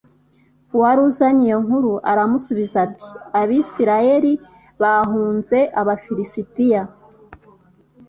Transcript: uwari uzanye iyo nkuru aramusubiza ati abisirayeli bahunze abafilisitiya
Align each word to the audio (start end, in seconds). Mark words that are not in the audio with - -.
uwari 0.75 0.99
uzanye 1.09 1.43
iyo 1.47 1.57
nkuru 1.65 1.93
aramusubiza 2.11 2.75
ati 2.87 3.07
abisirayeli 3.41 4.33
bahunze 4.81 5.57
abafilisitiya 5.79 6.81